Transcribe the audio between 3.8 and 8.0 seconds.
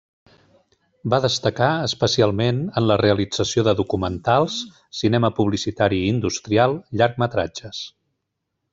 documentals, cinema publicitari i industrial, llargmetratges.